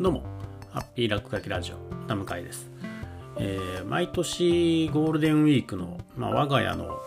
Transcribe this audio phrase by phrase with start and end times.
[0.00, 0.22] どうも、
[0.70, 2.70] ハッピー落書きラジオ、ナムカイです。
[3.36, 7.00] えー毎年ゴールデンウィークの、まあ、我が家の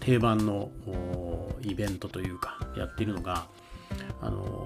[0.00, 0.70] 定番の
[1.60, 3.46] イベントというか、やっているのが、
[4.22, 4.64] あの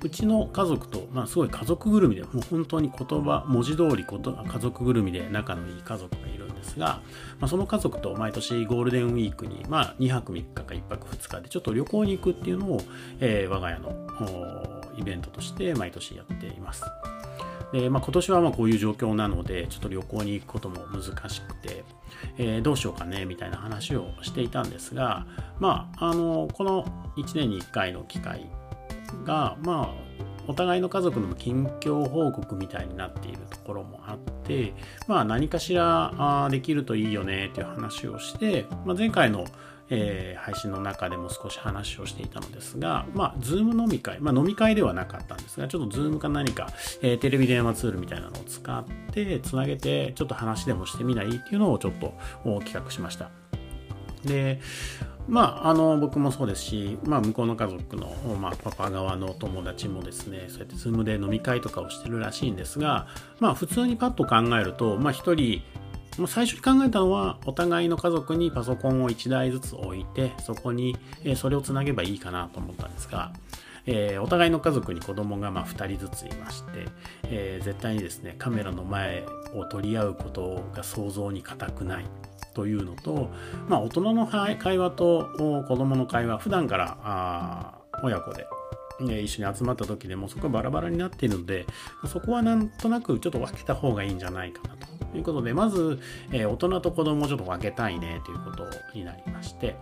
[0.00, 7.00] うちの家族と、まあ、すごい家族ぐるみで、もう本当に言葉、文字通りこと家族ぐるみで仲のいい家族がいるんですが、
[7.40, 12.80] まあ、その家族と毎年ゴールデンウィークに、まあ、2泊3日か1泊2日でちょっと旅行に行くっていうのを、
[13.18, 16.84] えー我が家のイベントとして毎年やっています。
[17.72, 21.84] で、まあ、今年はまあこういう状況なので、ちょっと旅行に行くことも難しくて、
[22.38, 25.26] えーどうしようかねみたいな話をしていたんですが、
[25.58, 26.84] まあ、あのこの
[27.16, 28.46] 1年に1回の機会
[29.24, 30.08] が、まあ、
[30.48, 34.72] お互いの家族の近況報告みたいになっているところもあって、
[35.06, 39.44] まあ、何かしらできるといいよねっていう話をして、まあ、前回の、
[39.90, 46.68] えー配信の中でも少し話をしていたのですが、まあ、ズーム飲み会、まあ、飲み会ではなかったんですが、ちょっとズームか何か、
[47.02, 52.14] えーテレビ電話ツールみたいなのを使って、つなげて、ちょっと話でもしてみないっていうのをちょっと
[52.60, 53.30] 企画しました。
[54.24, 54.60] で、
[55.28, 58.08] まあ、あの僕もそうですし、まあ、向こうの家族の、
[58.40, 63.06] まあ、パパ側の友達もですねそうやって Zoom で飲み会とかをしてるらしいんですが、
[63.38, 65.62] まあ、普通にパッと考えると、まあ、一人
[66.26, 70.96] 最初に考えたのはお互いの家族にパソコンを1台ずつ置いてそこに、
[71.36, 73.32] それをつなげばいいかなと思ったんですが、
[73.86, 76.86] えーお互いの家族に子供がま2人ずついまして、
[77.24, 82.04] えー絶対にですねカメラの前を取り合うことが想像に難くない
[82.54, 83.30] というのと、
[83.68, 88.46] まあ、大人の会話と子供の会話普段からあ親子で、
[89.00, 91.66] ね、一緒に集まった時でもそこはバラバラになっているので
[92.06, 94.87] そこはなんとなくちょっと分けた方がいいんじゃないかなと。
[95.12, 95.98] ということでまず、
[96.32, 98.64] えー大人と子供をちょっと分けたいねということ
[98.94, 99.76] になりまして、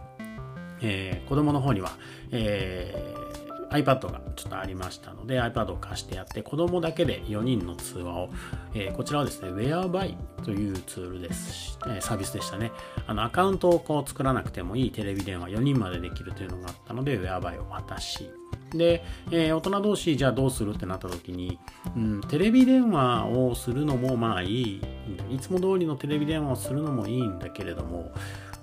[0.81, 1.91] えー子供の方には、
[2.31, 3.27] えー
[3.69, 8.31] iPad がちょっとありましたので iPad を貸してやって子供だけで4人の通話を、
[8.75, 12.71] えーこちらはですね Whereby というツールですし、えサービスでしたね。
[13.07, 18.31] あのアカウントをこう作らなくてもいいテレビ電話4人までできるというのがあったので Whereby を渡し
[18.71, 21.59] で、えー大人同士じゃあどうするってなった時に、
[21.97, 24.83] うん、テレビ電話をするのもまあいい。
[25.31, 28.13] いつも通りのテレビ電話をするのもいいんだけれども、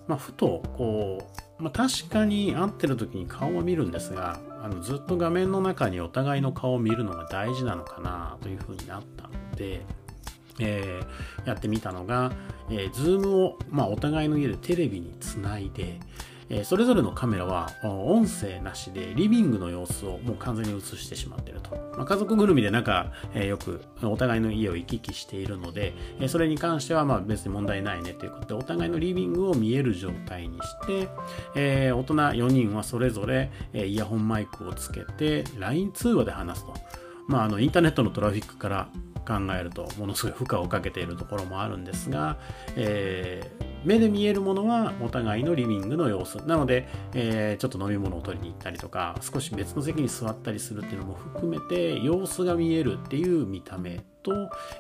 [0.08, 9.86] まあ、ふとこう、まあ、確かに会ってる時に顔を見るんですがあのずっと画面の中にお互いの顔を見るのが大事なのかなというふうになったので、
[10.60, 12.32] えーやってみたのが、
[12.70, 16.00] えー、Zoom を、まあ、お互いの家でテレビにつないで、
[16.64, 25.94] それぞれのカメラは音声なしでリビングの様子をもう完全に映してしまっていると、まあ、家族ぐるみで仲、えよくお互いの家を行き来しているので、
[26.28, 31.10] それに関してはまあ別に問題ないねということでお互いのリビングを見える状態にして、
[31.56, 36.74] え大人4人はそれぞれ、イヤホンマイクをつけて LINE 通話で話すと、
[37.28, 38.90] まあ、あのインターネットのトラフィックから
[39.26, 42.38] 考えるとものすごい負荷をかけているところもあるんですが、
[42.76, 46.38] えー目で見えるものはお互いのリビングの様子。
[46.48, 54.32] なので、えーちょっと飲み物を取りに行ったりとか少し別の席に座ったりするっていうのも含めて様子が見えるっていう見た目と、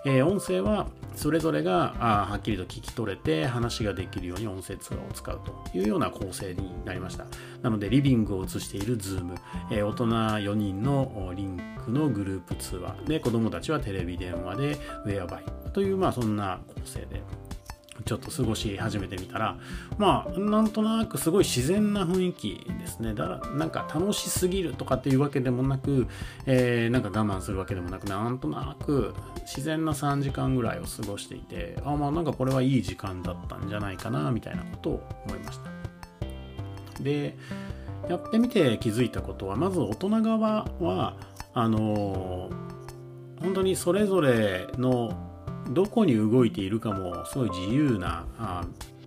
[0.06, 5.40] えー音声はそれぞれがあはっきりと聞き取れて話ができるように音声通話を使う
[5.72, 7.26] というような構成になりました。
[7.62, 9.36] なのでリビングを映している Zoom、
[9.72, 12.96] えー大人4人のリンクのグループ通話。
[13.08, 17.22] で子供たちはテレビ電話で Whereby というまあそんな構成で。
[18.06, 19.58] ちょっと過ごし始めてみたら
[19.98, 23.14] まあなんとなくすごい自然な雰囲気ですね。
[23.14, 26.08] だからなんか楽しすぎるとかっていうわけでもなく、
[26.46, 29.14] えーなんか我慢するわけでもなくなんとなく
[29.46, 37.04] 自然な3時間ぐらいを過ごしていてあまあなんかこれはいい時間だったんじゃないかなみたいなことを思いました。
[37.04, 37.38] で
[38.10, 41.16] やってみて気づいたことはまず大人側は
[41.54, 42.50] あの
[43.40, 45.33] 本当にそれぞれの
[45.70, 48.26] どこに動いているかもすごい自由な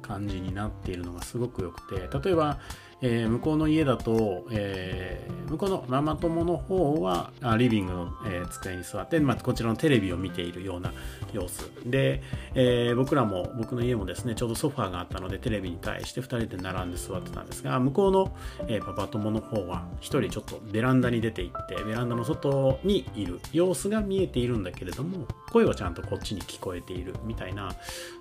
[0.06, 2.59] 感じになっているのがすごくよくて例えば、
[3.03, 10.93] えー向こうの家だと、えー向こうのママ友の方はあリビングの、えー机に座って、まあ、こちらのテレビを見ているような
[11.32, 11.70] 様子。
[11.85, 12.23] で、
[12.55, 18.37] え僕らも僕の家もですねちょうどソファーがあったのでテレビに対して2人で並んで座ってたんですが向こうの、
[18.69, 27.75] えパパ友の方は1人ちょっとベランダに出て行ってベランダの外にいる様子が見えているんだけれども声はちゃんとこっちに聞こえているみたいな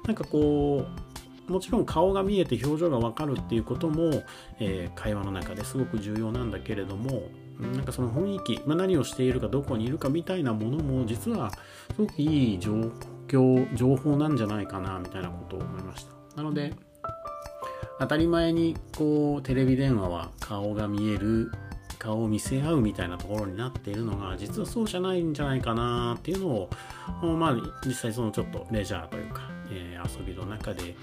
[0.05, 1.14] なんかこう
[1.47, 4.23] もちろん顔が見えて表情がわかるっていうことも、
[4.59, 7.23] えー会話の中ですごく重要なんだけれども
[7.59, 11.57] なんかその雰囲気、まあ、何をしているかどこにいるかみたいなものも実はす
[12.01, 12.73] ごくいい状
[13.27, 16.11] 況情報なんじゃないかなみたいなことを思いました。
[16.35, 16.73] なので
[17.99, 21.51] 当たり前にこうテレビ電話は顔が見える
[21.97, 26.69] 顔を見せ合うみたいなところになっているのが実はそうじゃないんじゃないかなっていうのを
[27.37, 27.55] まあ
[27.85, 30.95] 実際そのちょっとレジャーというか、えー、遊びの中で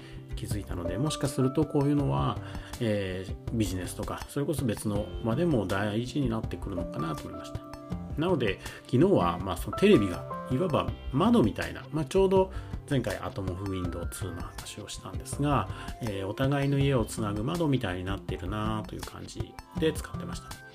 [0.45, 2.37] 気づいたのでもしかするとこういうのは、
[2.81, 7.59] えー、ビジネスとかそれこそ別の場でも大事になってくるのかなと思いました
[8.17, 12.51] なので昨日はまあそのテレビがいわば窓みたいな、まあ、ちょうど
[12.89, 15.69] 前回アトモフウィンドウ2の話をしたんですが、
[16.01, 20.72] えー、お互いの家をつなぐ窓みたいになっているなという感じで使ってました。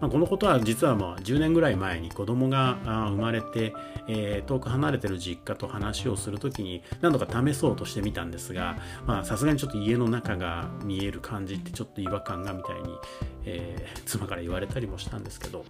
[0.00, 3.72] まあ、このことは実はまあ10年ぐらい前に子供が生まれて、
[4.08, 8.76] えー、遠く離れてる実家と話をする時に何度か試そうとしてみたんですが
[9.24, 12.98] さすがにちょっと家の中が見える感じってちょっと違和感がみたいに、
[13.44, 15.64] えー、妻から言われたりもしたんですけど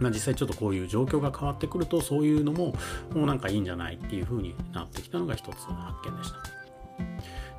[0.00, 2.74] まあ、実際ちょっとこういう状況が変わってくるとそういうのも
[3.14, 6.38] もうなんかいいんじゃないっていう風になってきたのが一つの発見でした。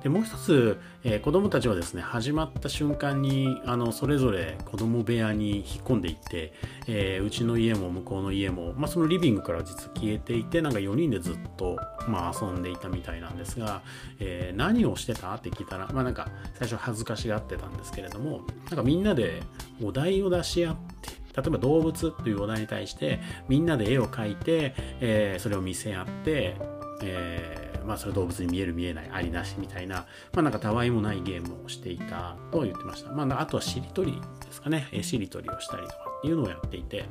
[0.07, 6.54] でもう一つ、えー、子供たちはですね始まった瞬間にあのそれぞれ子供部屋に引っ込んでいって、
[6.88, 11.77] えー、うちの家も向こうの家も、まあ、そのリビングから実は消えていてなんか4人でずっと、
[12.07, 13.81] まあ、遊んでいたみたいなんですが、
[14.21, 15.33] えー、何をしてた？
[15.33, 19.44] って聞いたら、まあ、なんか最初恥ずかしがってたんですけれどもなんかみんなで
[19.83, 23.19] お題を出し合って例えば動物というお題に対して
[23.50, 26.56] みんなで絵を描いて、えー、それを見せ合って、
[27.04, 33.11] えー、まあ、それ動物に見える見えないありなしみたいな、まあ、なんかたわいもないゲームをしていたと言ってました。
[33.11, 34.87] まあ、あとはしりとりですかね。
[35.01, 37.05] しりとりをしたりとかっていうのをやっていて。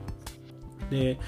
[0.91, 1.19] で、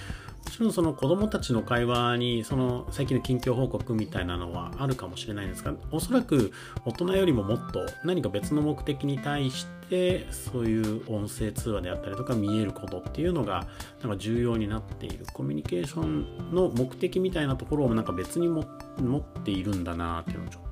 [0.48, 6.52] ちろんその子供たちの会話にその最近の近況報告みたいなのはあるかもしれないんですがおそらく
[6.84, 13.66] 大人よりももっと何か別の目的に対してそういう音声通話であったりとか見えることっていうのが
[14.02, 20.67] なんか重要になっているコミュニケーションの目的みたいなところをなんか別に持っているんだなっていうのをちょっと。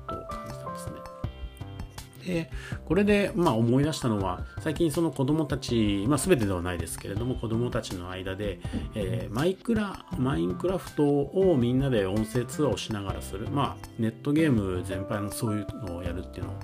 [2.27, 2.51] で
[2.85, 8.59] これで、まあ、思い出したのは最近その子供たち、まあ、全てではないですけれども子供たちの間で、
[8.95, 16.55] えー、マイクラマインクラフトをみんなで音声通話をしながらする、まあ、ネットゲーム全般のそういうのをやるっていうのを、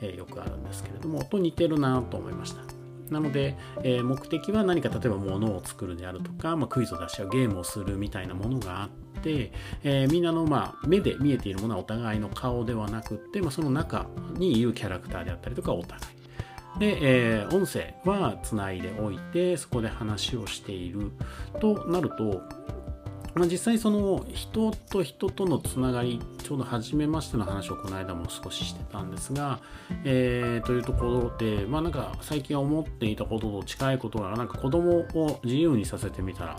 [0.00, 2.62] えー、よくあるんですけれどもと似てるなと思いました。
[3.10, 8.90] なので、えー、目的は何か例えば物を作るであるとか、まあ、クイズを出し合うゲームをするみたいなものがあっ
[9.22, 9.52] て、
[9.82, 16.20] えー、みんなの、まあ、目で見えているものはお互いの顔ではなくって、まあ、その中にいるキャラクターであったりとかお互い。
[16.78, 21.10] で、えー、音声はつないでおいてそこで話をしている
[21.60, 22.42] となると
[23.40, 29.60] まあ、実際その人と人とのつながりちょうど初めましての話をこの間も少ししてたんですが、
[30.04, 36.56] えー、というところでまあなんか最近思っていたことと近いことがなんか子供を自由にさせてみたら、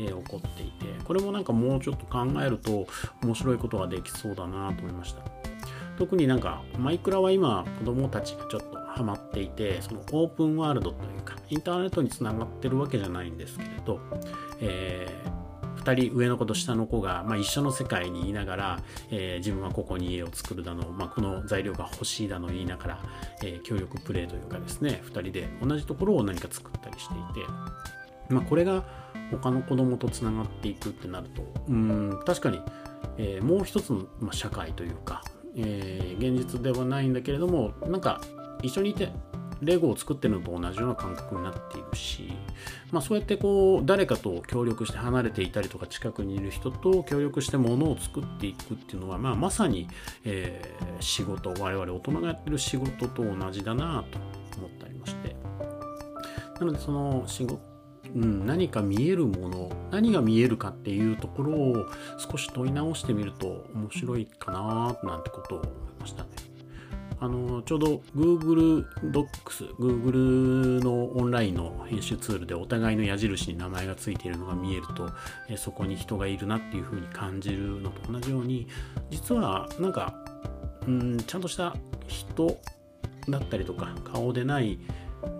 [0.00, 2.88] えー、起こっていてこれもなんかもうちょっと考えると
[3.22, 5.22] 面白いことができそうだなと思いました。
[5.98, 14.00] 特になんかマイクラは今子供たちがちょっとハマっていてそのオープンワールドというかインターネットにつながってるわけじゃないんですけれど、
[14.60, 15.43] えー
[15.84, 18.78] 2人上の子と下の子が、まあ、一緒の世界にいながら、
[19.10, 23.02] えー、自分はここに家を作るだの、まあ、この材料が欲しいだの言いながら、
[23.42, 27.48] えー、協力プレイというかですね2人で同じところを何か作ったりしていて、
[28.30, 28.84] まあ、これが
[29.30, 32.60] 他の子供とつながっていくってなるとうん確かに、
[33.18, 35.22] えー、もう一つの、まあ、社会というか、
[35.56, 38.20] えー、現実ではないんだけれどもなんか
[38.62, 39.10] 一緒にいて
[39.64, 42.32] レゴを作ってるのと同じような感覚になっているし、
[42.90, 49.88] まあ、そうやってこう誰かと協力して離れていたりとか近くにいる人と協力して物を作っていくっていうのは、まあ、まさに、
[50.24, 54.18] えー、仕事我々大人がやってる仕事と同じだなと
[54.58, 55.36] 思ったりまして
[56.60, 57.74] なのでその仕事
[58.14, 61.86] うん、何か見えるもの何が見えるかっていうところを
[62.18, 66.43] 少し問い直してみると面白いかななんてことを思いましたね。
[67.20, 75.10] あのちょうど Google Docs、Google のオンラインの編集ツールでお互いの矢印に名前がついているのが見えると、
[75.48, 78.66] えそこに人がいるなっていう風に感じるのと同じように、
[79.10, 80.14] 実はなんか、
[80.86, 81.74] うん、ちゃんとした
[82.06, 82.58] 人
[83.28, 84.78] だったりとか、顔でない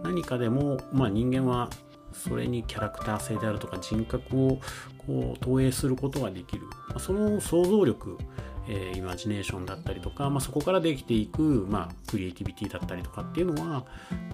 [0.02, 1.70] 何かでも、まあ、人間は
[2.12, 4.60] それにキャラクター性であるとか人格を
[5.06, 6.62] こう投影することができる。
[6.98, 8.18] その想像力、
[8.68, 13.84] えー、イマジネーションだったりとか、まあ、そこからできていく、まあ、クリエイティビティだったりとかっていうのは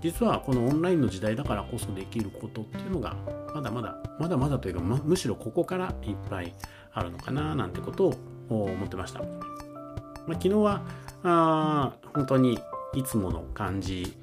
[0.00, 3.16] 実はこのオンラインの時代だからこそできることっていうのが
[3.54, 6.54] まだまだまだまだというか、ま、むしろここからいっぱい
[6.92, 8.08] あるのかななんてこと
[8.48, 10.82] を思ってました、まあ、昨日は
[11.22, 12.58] あ本当に
[12.94, 14.16] いつもの感じ。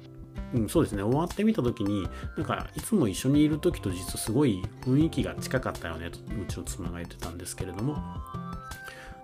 [0.54, 1.02] うん、そうですね。
[1.02, 7.98] 終わってみた時になんかいつも一緒にいる時と実はすごい雰囲気が近かったよねとうちの妻が言ってたんですけれども。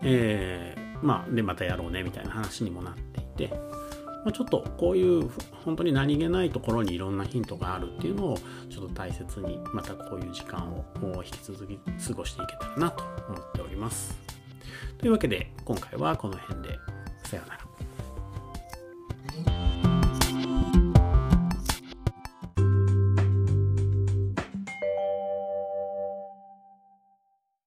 [0.03, 3.55] えー、まあ、で、またやろうね、みたいな話にもなっていて、
[4.25, 5.31] ま、ちょっとこういう
[5.65, 8.39] 本当に何気ないところにいろんなヒントがあるっていうのを
[8.71, 10.85] ちょっと大切にまたこういう時間を
[11.23, 14.17] 引き続き過ごしていけたらなと思っております。
[14.99, 16.79] というわけで今回はこの辺で
[17.25, 17.64] さようなら。